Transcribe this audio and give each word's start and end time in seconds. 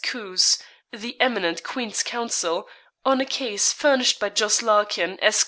Kewes, 0.03 0.57
the 0.91 1.15
eminent 1.21 1.61
Queen's 1.61 2.01
Counsel, 2.01 2.67
on 3.05 3.21
a 3.21 3.25
case 3.25 3.71
furnished 3.71 4.19
by 4.19 4.29
Jos. 4.29 4.63
Larkin, 4.63 5.19
Esq. 5.21 5.39